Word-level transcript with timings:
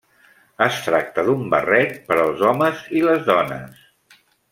Es 0.67 0.77
tracta 0.85 1.25
d'un 1.27 1.43
barret 1.55 1.93
per 2.07 2.17
als 2.23 2.41
homes 2.49 2.81
i 3.01 3.05
les 3.09 3.25
dones. 3.29 3.85